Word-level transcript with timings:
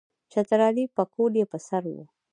چترالی 0.31 0.85
پکول 0.95 1.33
یې 1.39 1.45
پر 1.51 1.61
سر 1.67 1.83
وو. 1.93 2.05